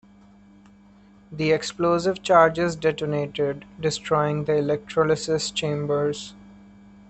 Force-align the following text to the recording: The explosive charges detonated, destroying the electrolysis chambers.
The 1.31 1.51
explosive 1.51 2.23
charges 2.23 2.75
detonated, 2.75 3.65
destroying 3.79 4.45
the 4.45 4.53
electrolysis 4.55 5.51
chambers. 5.51 6.33